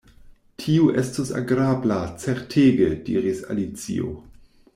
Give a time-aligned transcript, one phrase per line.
[0.61, 4.17] "Tio estus agrabla, certege," diris Alicio.